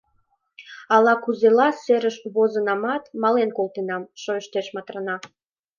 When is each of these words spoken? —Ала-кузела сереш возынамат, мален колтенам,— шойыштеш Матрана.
—Ала-кузела 0.95 1.67
сереш 1.83 2.15
возынамат, 2.33 3.03
мален 3.21 3.49
колтенам,— 3.57 4.03
шойыштеш 4.21 4.67
Матрана. 4.75 5.15